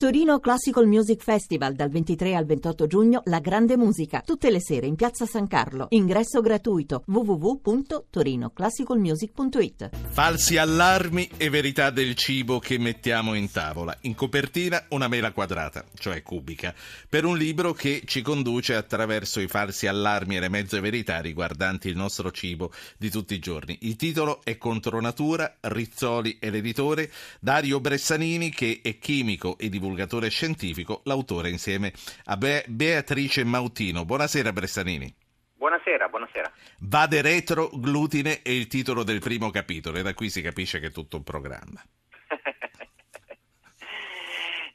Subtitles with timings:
[0.00, 4.86] Torino Classical Music Festival dal 23 al 28 giugno La Grande Musica, tutte le sere
[4.86, 5.88] in Piazza San Carlo.
[5.90, 9.90] Ingresso gratuito www.torinoclassicalmusic.it.
[10.08, 13.94] Falsi allarmi e verità del cibo che mettiamo in tavola.
[14.00, 16.74] In copertina una mela quadrata, cioè cubica,
[17.06, 21.88] per un libro che ci conduce attraverso i falsi allarmi e le mezze verità riguardanti
[21.88, 23.76] il nostro cibo di tutti i giorni.
[23.82, 29.88] Il titolo è Contro Natura, Rizzoli e l'editore Dario Bressanini che è chimico e divulgatore
[29.90, 31.92] divulgatore scientifico, l'autore insieme
[32.26, 34.04] a Be- Beatrice Mautino.
[34.04, 35.12] Buonasera Bressanini.
[35.56, 36.52] Buonasera, buonasera.
[36.80, 40.86] Vade retro, glutine è il titolo del primo capitolo e da qui si capisce che
[40.86, 41.82] è tutto un programma.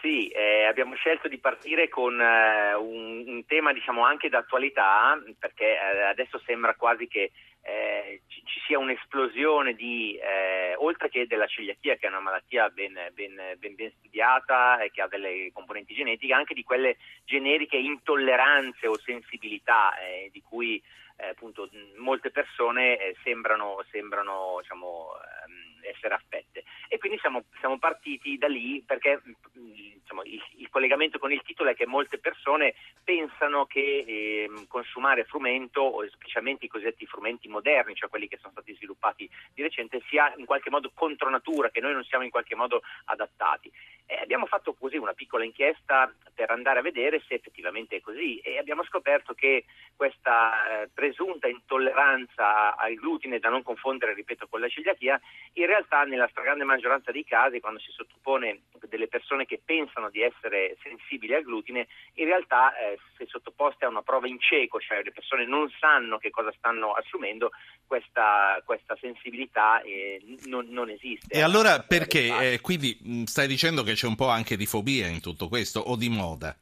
[0.00, 5.72] Sì, eh, abbiamo scelto di partire con eh, un, un, tema diciamo anche d'attualità perché
[5.72, 7.32] eh, adesso sembra quasi che
[7.62, 12.68] eh, ci, ci, sia un'esplosione di, eh, oltre che della celiachia che è una malattia
[12.70, 17.76] ben, ben, ben, ben, studiata e che ha delle componenti genetiche, anche di quelle generiche
[17.76, 20.82] intolleranze o sensibilità eh, di cui
[21.18, 25.37] appunto molte persone sembrano, sembrano diciamo, ehm,
[25.82, 26.64] essere affette.
[26.88, 29.20] E quindi siamo, siamo partiti da lì perché
[29.52, 32.74] diciamo, il, il, collegamento con il titolo è che molte persone
[33.04, 38.52] pensano che eh, consumare frumento, o specialmente i cosiddetti frumenti moderni, cioè quelli che sono
[38.52, 42.30] stati sviluppati di recente, sia in qualche modo contro natura, che noi non siamo in
[42.30, 43.70] qualche modo adattati.
[44.10, 48.38] E abbiamo fatto così una piccola inchiesta per andare a vedere se effettivamente è così
[48.38, 54.60] e abbiamo scoperto che questa eh, presunta intolleranza al glutine, da non confondere, ripeto, con
[54.60, 55.20] la celiachia,
[55.54, 60.22] in realtà nella stragrande maggioranza dei casi, quando si sottopone delle persone che pensano di
[60.22, 65.02] essere sensibili al glutine, in realtà eh, se sottoposte a una prova in cieco, cioè
[65.02, 67.50] le persone non sanno che cosa stanno assumendo,
[67.86, 71.34] questa, questa sensibilità eh, non, non, esiste.
[71.34, 72.52] E allora perché?
[72.52, 75.96] Eh, quindi stai dicendo che c'è un po' anche di fobia in tutto questo o
[75.96, 76.56] di moda?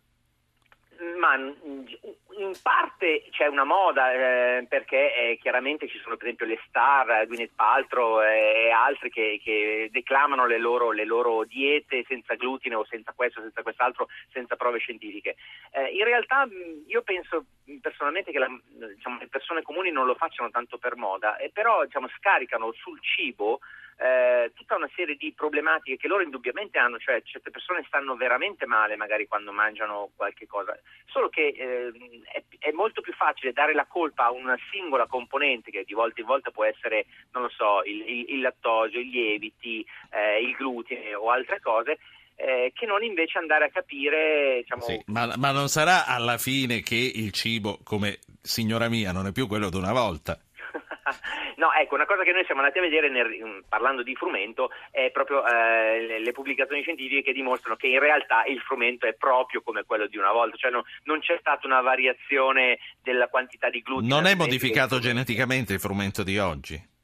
[1.27, 6.61] Ma in parte c'è una moda eh, perché eh, chiaramente ci sono per esempio le
[6.69, 12.37] star, Gwyneth Paltrow eh, e altri che, che declamano le loro, le loro, diete senza
[12.37, 15.35] glutine o senza questo, senza quest'altro, senza prove scientifiche.
[15.73, 16.47] Eh, in realtà
[16.87, 17.47] io penso
[17.81, 18.49] personalmente che la,
[18.95, 23.59] diciamo, le persone comuni non lo facciano tanto per moda, però diciamo, scaricano sul cibo
[23.99, 28.67] eh, tutta una serie di problematiche che loro indubbiamente hanno, cioè certe persone stanno veramente
[28.67, 31.93] male magari quando mangiano qualche cosa, solo che eh,
[32.31, 36.21] è, è, molto più facile dare la colpa a una singola componente che di volta
[36.21, 40.55] in volta può essere, non lo so, il, il, il lattosio, i lieviti, eh, il
[40.55, 41.99] glutine o altre cose,
[42.37, 44.61] eh, che non invece andare a capire.
[44.61, 44.83] Diciamo...
[44.83, 49.33] Sì, ma, ma, non sarà alla fine che il cibo, come signora mia, non è
[49.33, 50.39] più quello di una volta?
[51.57, 54.71] No, ecco, una cosa che noi siamo andati a vedere nel, mm, parlando di frumento
[54.91, 59.15] è proprio eh, le, le, pubblicazioni scientifiche che dimostrano che in realtà il frumento è
[59.15, 63.71] proprio come quello di una volta, cioè no, non c'è stata una variazione della quantità
[63.71, 64.13] di glutine.
[64.15, 66.95] Non è modificato geneticamente il frumento di oggi?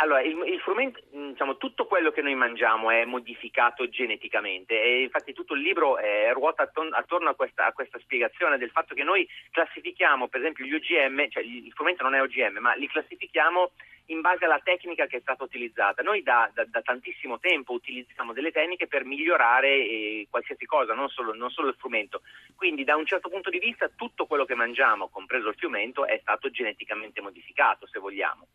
[0.00, 5.32] Allora, il, il frumento, diciamo, tutto quello che noi mangiamo è modificato geneticamente e infatti
[5.32, 9.02] tutto il libro eh, ruota attorno, attorno a, questa, a, questa, spiegazione del fatto che
[9.02, 13.72] noi classifichiamo, per esempio, gli OGM, cioè il frumento non è OGM, ma li classifichiamo
[14.06, 16.00] in base alla tecnica che è stata utilizzata.
[16.02, 21.08] Noi da, da, da tantissimo tempo utilizziamo delle tecniche per migliorare eh, qualsiasi cosa, non
[21.08, 22.22] solo, non solo il frumento.
[22.54, 26.18] Quindi da un certo punto di vista tutto quello che mangiamo, compreso il frumento, è
[26.20, 28.46] stato geneticamente modificato, se vogliamo.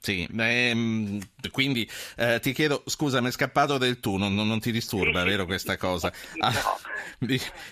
[0.00, 1.18] Sì, ehm,
[1.50, 5.46] quindi eh, ti chiedo, scusa, mi è scappato del tu, non, non ti disturba, vero
[5.46, 6.12] questa cosa?
[6.38, 6.52] Ah,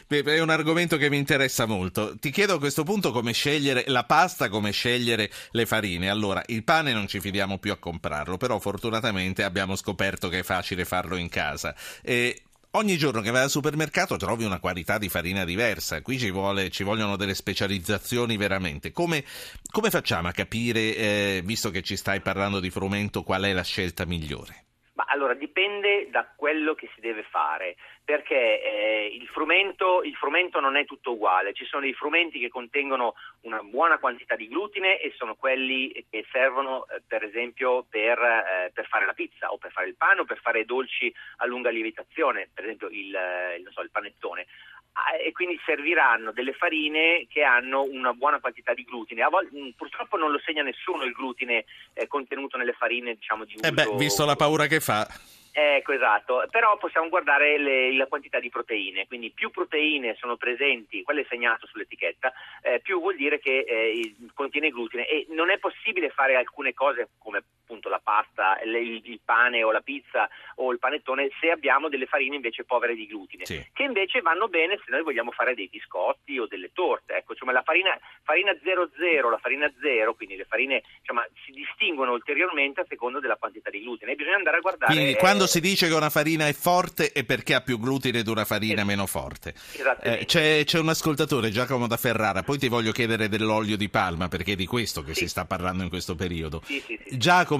[0.08, 2.16] è un argomento che mi interessa molto.
[2.18, 6.08] Ti chiedo a questo punto come scegliere la pasta, come scegliere le farine.
[6.08, 10.42] Allora, il pane non ci fidiamo più a comprarlo, però fortunatamente abbiamo scoperto che è
[10.42, 11.74] facile farlo in casa.
[12.02, 12.42] E
[12.74, 16.70] Ogni giorno che vai al supermercato trovi una qualità di farina diversa, qui ci, vuole,
[16.70, 18.92] ci vogliono delle specializzazioni veramente.
[18.92, 19.24] Come,
[19.70, 23.62] come facciamo a capire, eh, visto che ci stai parlando di frumento, qual è la
[23.62, 24.64] scelta migliore?
[25.12, 30.74] Allora dipende da quello che si deve fare, perché eh, il, frumento, il, frumento, non
[30.76, 35.12] è tutto uguale, ci sono dei frumenti che contengono una buona quantità di glutine e
[35.14, 39.70] sono quelli che servono eh, per esempio per, eh, per, fare la pizza o per
[39.70, 43.82] fare il pane o per fare dolci a lunga lievitazione, per esempio il, eh, so,
[43.82, 44.46] il panettone.
[44.94, 49.24] Ah, e quindi serviranno delle farine che hanno una buona quantità di glutine.
[49.24, 53.54] Volte, mm, purtroppo non lo segna nessuno il glutine eh, contenuto nelle farine diciamo, di
[53.54, 53.66] uso.
[53.66, 55.08] Eh beh, visto la paura che fa.
[55.54, 61.02] Ecco, esatto, però possiamo guardare le, la quantità di proteine, quindi più proteine sono presenti,
[61.02, 65.58] quello è segnato sull'etichetta, eh, più vuol dire che eh, contiene glutine e non è
[65.58, 67.42] possibile fare alcune cose come
[67.72, 72.06] appunto la pasta, il, il, pane o la pizza o il panettone se abbiamo delle
[72.06, 73.64] farine invece povere di glutine, sì.
[73.72, 77.50] che invece vanno bene se noi vogliamo fare dei biscotti o delle torte, ecco, cioè
[77.52, 82.86] la farina, farina 00, la farina 0, quindi le farine diciamo, si distinguono ulteriormente a
[82.88, 84.92] seconda della quantità di glutine e bisogna andare a guardare...
[84.92, 88.22] Quindi, quando quando si dice che una farina è forte è perché ha più glutine
[88.22, 89.54] di una farina meno forte.
[90.02, 94.28] Eh, c'è, c'è, un ascoltatore, Giacomo da Ferrara, poi ti voglio chiedere dell'olio di palma
[94.28, 95.20] perché è di questo che sì.
[95.22, 96.62] si sta parlando in questo periodo.
[96.64, 96.98] Sì, sì,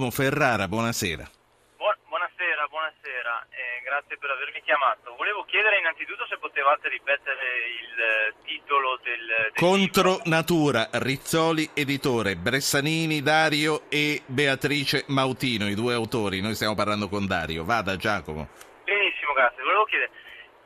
[0.02, 1.30] Giacomo Ferrara, buonasera.
[2.08, 5.14] buonasera, buonasera, eh, grazie per avermi chiamato.
[5.14, 9.26] Volevo chiedere innanzitutto se potevate ripetere il eh, titolo del...
[9.26, 10.28] del Contro libro.
[10.28, 16.40] Natura, Rizzoli editore, Bressanini, Dario e Beatrice Mautino, i due autori.
[16.40, 17.64] Noi stiamo parlando con Dario.
[17.64, 18.48] Vada Giacomo.
[18.82, 19.62] Benissimo, grazie.
[19.62, 20.10] Volevo chiedere,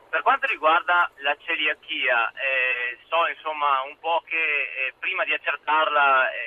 [0.09, 6.31] per quanto riguarda la celiachia, eh, so insomma un po' che eh, prima di accertarla
[6.31, 6.46] eh,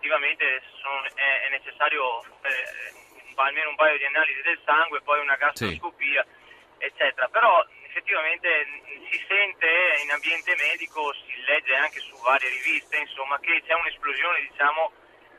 [0.00, 2.92] effettivamente sono, è, è, necessario eh,
[3.36, 6.84] almeno un paio di analisi del sangue, poi una gastroscopia, sì.
[6.84, 7.28] eccetera.
[7.28, 8.48] Però effettivamente
[9.10, 9.68] si sente
[10.02, 14.92] in ambiente medico, si legge anche su varie riviste, insomma, che c'è un'esplosione, diciamo,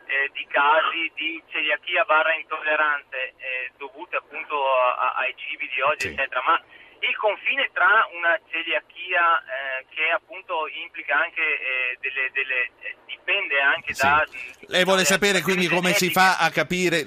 [0.05, 5.81] eh, di casi di celiachia barra intollerante eh, dovute appunto a, a, ai cibi di
[5.81, 6.13] oggi, sì.
[6.13, 6.41] eccetera.
[6.45, 6.61] Ma
[7.01, 13.61] il confine tra una celiachia eh, che appunto implica anche eh, delle, delle eh, dipende
[13.61, 14.01] anche sì.
[14.01, 14.27] da
[14.67, 17.05] lei vuole sapere quindi come si fa a capire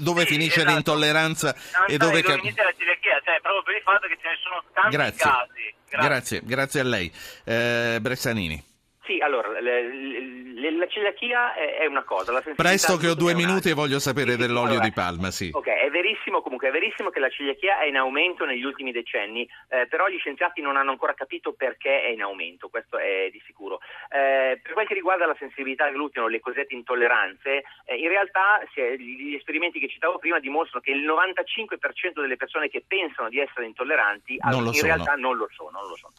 [0.00, 0.72] dove sì, finisce esatto.
[0.72, 1.54] l'intolleranza
[1.86, 4.62] e dove, dove inizia la celiachia cioè proprio per il fatto che ce ne sono
[4.72, 5.24] tanti grazie.
[5.24, 7.12] casi grazie grazie, grazie a lei
[7.44, 8.72] eh, Bressanini
[9.06, 12.40] sì, allora, le, le, la celiachia è, è, una cosa.
[12.54, 15.50] Presto che ho due minuti e voglio sapere sì, dell'olio allora, di palma, sì.
[15.52, 19.48] Ok, è verissimo comunque, è verissimo che la celiachia è in aumento negli ultimi decenni,
[19.68, 23.42] eh, però gli scienziati non hanno ancora capito perché è in aumento, questo è di
[23.46, 23.80] sicuro.
[24.10, 28.08] Eh, per quel che riguarda la sensibilità al glutine o le cosiddette intolleranze, eh, in
[28.08, 33.28] realtà è, gli esperimenti che citavo prima dimostrano che il 95% delle persone che pensano
[33.28, 34.72] di essere intolleranti in sono.
[34.82, 35.70] realtà non lo sono.
[35.70, 36.12] Non lo sono.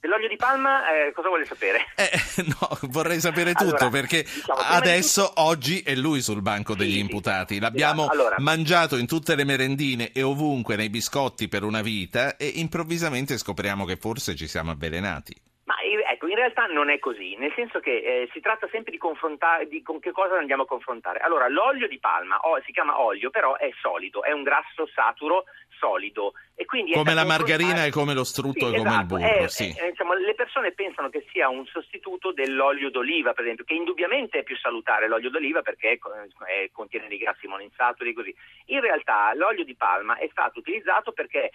[0.00, 1.84] Dell'olio di palma eh, cosa vuole sapere?
[1.94, 2.10] Eh,
[2.48, 5.42] no, vorrei sapere tutto allora, perché diciamo, adesso, di...
[5.42, 7.54] oggi è lui sul banco degli sì, imputati.
[7.54, 7.60] Sì.
[7.60, 8.36] L'abbiamo allora.
[8.38, 13.84] mangiato in tutte le merendine e ovunque nei biscotti per una vita e improvvisamente scopriamo
[13.84, 15.34] che forse ci siamo avvelenati.
[16.40, 20.00] Realtà non è così, nel senso che eh, si tratta sempre di confrontare, di con
[20.00, 21.18] che cosa andiamo a confrontare.
[21.18, 25.44] Allora, l'olio di palma oh, si chiama olio, però è solido, è un grasso saturo
[25.80, 26.32] solido.
[26.54, 29.44] E quindi come la margarina e come lo strutto sì, e come esatto, il burro.
[29.44, 29.74] È, sì.
[29.74, 34.40] è, diciamo, le persone pensano che sia un sostituto dell'olio d'oliva, per esempio, che indubbiamente
[34.40, 38.34] è più salutare l'olio d'oliva perché è, contiene dei grassi monoinsaturi e così.
[38.66, 41.50] In realtà l'olio di palma è stato utilizzato perché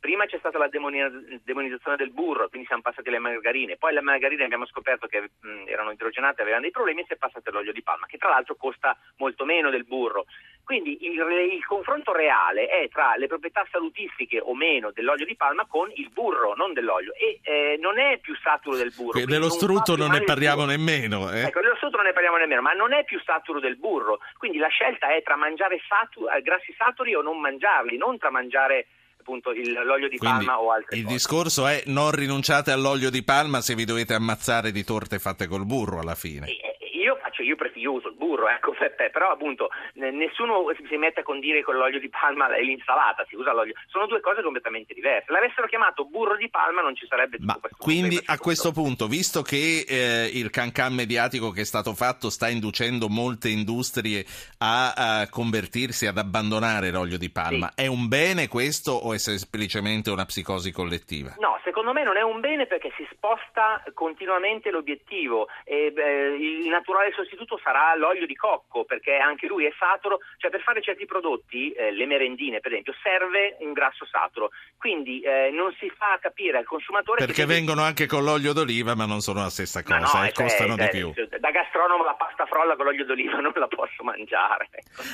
[0.00, 4.44] prima c'è stata la demonizzazione del burro, quindi siamo passati alle margarine, poi le margarine
[4.44, 7.82] abbiamo scoperto che mh, erano idrogenate, avevano dei problemi e si è passato all'olio di
[7.82, 10.26] palma, che tra l'altro costa molto meno del burro.
[10.62, 11.18] Quindi il,
[11.52, 16.10] il, confronto reale è tra le proprietà salutistiche o meno dell'olio di palma con il
[16.10, 17.14] burro, non dell'olio.
[17.14, 19.24] E eh, non è più saturo del burro.
[19.24, 21.32] Dello strutto non ne parliamo nemmeno.
[21.32, 21.44] Eh?
[21.44, 24.18] Ecco, dello strutto non ne parliamo nemmeno, ma non è più saturo del burro.
[24.36, 28.30] Quindi la scelta è tra mangiare satu- eh, grassi saturi o non mangiarli, non tra
[28.30, 28.88] mangiare
[29.28, 31.14] appunto il, l'olio di Quindi palma o altre il cose.
[31.14, 35.66] discorso è non rinunciate all'olio di palma se vi dovete ammazzare di torte fatte col
[35.66, 36.46] burro alla fine.
[36.46, 36.67] E,
[37.08, 38.74] io faccio, io, io uso il burro, ecco,
[39.10, 43.52] però appunto nessuno si mette a condire con l'olio di palma e l'insalata, si usa
[43.52, 43.74] l'olio.
[43.88, 45.32] Sono due cose completamente diverse.
[45.32, 49.06] L'avessero chiamato burro di palma non ci sarebbe tutto Ma questo Quindi a questo punto,
[49.06, 54.24] visto che eh, il cancan mediatico che è stato fatto sta inducendo molte industrie
[54.58, 57.84] a, a convertirsi, ad abbandonare l'olio di palma, sì.
[57.84, 61.34] è un bene questo o è semplicemente una psicosi collettiva?
[61.38, 65.48] No, secondo me non è un bene perché si sposta continuamente l'obiettivo.
[65.64, 70.50] E, eh, il naturale sostituto sarà l'olio di cocco perché anche lui è saturo, cioè
[70.50, 75.50] per fare certi prodotti, eh, le merendine per esempio, serve un grasso saturo, quindi eh,
[75.50, 79.40] non si fa capire al consumatore perché vengono anche con l'olio d'oliva ma non sono
[79.40, 81.12] la stessa cosa no, e cioè, costano cioè, di più.
[81.38, 84.68] Da gastronomo la pasta frolla con l'olio d'oliva non la posso mangiare.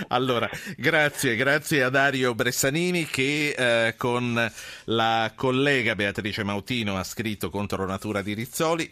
[0.08, 4.52] Allora, grazie, grazie a Dario Bressanini che eh, con
[4.86, 8.82] la collega Beatrice Mautino ha scritto contro natura di Rizzoli